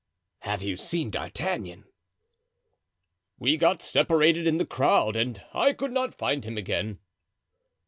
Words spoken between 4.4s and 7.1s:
in the crowd and I could not find him again."